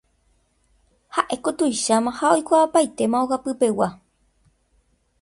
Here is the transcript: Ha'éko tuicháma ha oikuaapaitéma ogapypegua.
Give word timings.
Ha'éko 1.17 1.53
tuicháma 1.59 2.15
ha 2.21 2.33
oikuaapaitéma 2.39 3.23
ogapypegua. 3.25 3.93